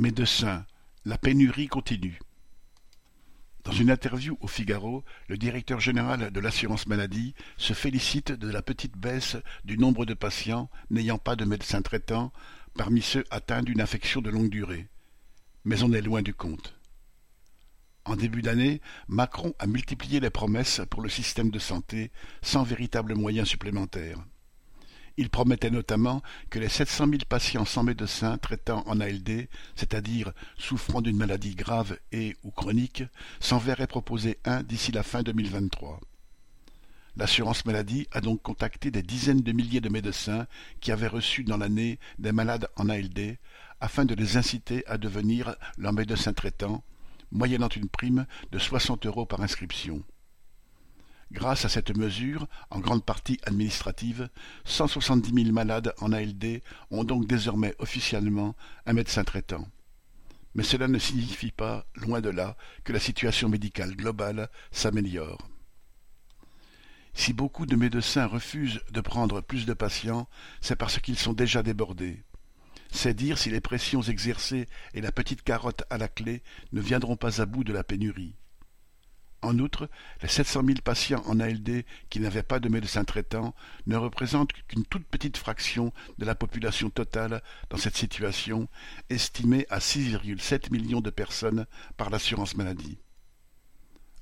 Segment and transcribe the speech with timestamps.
[0.00, 0.64] Médecins,
[1.04, 2.18] la pénurie continue.
[3.64, 8.62] Dans une interview au Figaro, le directeur général de l'assurance maladie se félicite de la
[8.62, 12.32] petite baisse du nombre de patients n'ayant pas de médecin traitant
[12.78, 14.88] parmi ceux atteints d'une infection de longue durée.
[15.66, 16.74] Mais on est loin du compte.
[18.06, 22.10] En début d'année, Macron a multiplié les promesses pour le système de santé
[22.40, 24.24] sans véritable moyens supplémentaires.
[25.16, 31.02] Il promettait notamment que les 700 000 patients sans médecin traitant en ALD, c'est-à-dire souffrant
[31.02, 33.02] d'une maladie grave et ou chronique,
[33.40, 36.00] s'en verraient proposer un d'ici la fin 2023.
[37.16, 40.46] L'assurance maladie a donc contacté des dizaines de milliers de médecins
[40.80, 43.36] qui avaient reçu dans l'année des malades en ALD
[43.80, 46.84] afin de les inciter à devenir leur médecin traitant,
[47.32, 50.02] moyennant une prime de 60 euros par inscription.
[51.32, 54.28] Grâce à cette mesure, en grande partie administrative,
[54.64, 59.68] cent soixante-dix mille malades en ALD ont donc désormais officiellement un médecin traitant.
[60.54, 65.48] Mais cela ne signifie pas, loin de là, que la situation médicale globale s'améliore.
[67.14, 70.28] Si beaucoup de médecins refusent de prendre plus de patients,
[70.60, 72.24] c'est parce qu'ils sont déjà débordés.
[72.90, 77.16] C'est dire si les pressions exercées et la petite carotte à la clé ne viendront
[77.16, 78.34] pas à bout de la pénurie.
[79.42, 79.88] En outre,
[80.22, 83.54] les 700 000 patients en ALD qui n'avaient pas de médecin traitant
[83.86, 88.68] ne représentent qu'une toute petite fraction de la population totale dans cette situation,
[89.08, 91.66] estimée à 6,7 millions de personnes
[91.96, 92.98] par l'assurance maladie.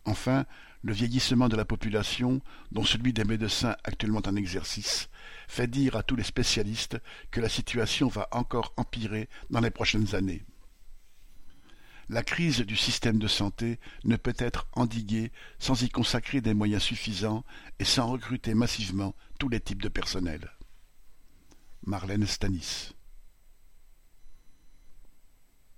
[0.05, 0.47] Enfin,
[0.83, 5.09] le vieillissement de la population, dont celui des médecins actuellement en exercice,
[5.49, 6.99] fait dire à tous les spécialistes
[7.33, 10.45] que la situation va encore empirer dans les prochaines années.
[12.11, 16.83] La crise du système de santé ne peut être endiguée sans y consacrer des moyens
[16.83, 17.45] suffisants
[17.79, 20.51] et sans recruter massivement tous les types de personnel.
[21.85, 22.95] Marlène Stanis